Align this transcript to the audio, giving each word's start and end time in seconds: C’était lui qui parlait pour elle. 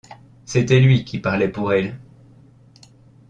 C’était 0.45 0.79
lui 0.79 1.05
qui 1.05 1.19
parlait 1.19 1.47
pour 1.47 1.73
elle. 1.73 1.99